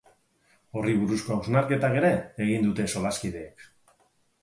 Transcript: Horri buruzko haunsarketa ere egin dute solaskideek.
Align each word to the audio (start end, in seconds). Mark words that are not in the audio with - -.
Horri 0.79 0.95
buruzko 1.01 1.35
haunsarketa 1.37 1.93
ere 2.01 2.11
egin 2.49 2.69
dute 2.71 2.91
solaskideek. 2.97 3.73